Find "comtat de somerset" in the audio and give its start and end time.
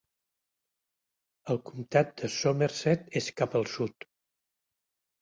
1.69-3.09